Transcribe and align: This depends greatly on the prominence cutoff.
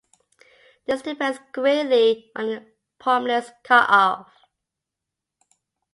This 0.87 1.03
depends 1.03 1.37
greatly 1.51 2.31
on 2.35 2.47
the 2.47 2.65
prominence 2.97 3.51
cutoff. 3.63 4.31